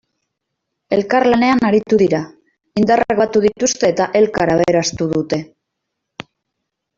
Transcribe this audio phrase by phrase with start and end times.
[0.95, 2.21] Elkarlanean aritu dira,
[2.83, 5.41] indarrak batu dituzte eta elkar aberastu dute.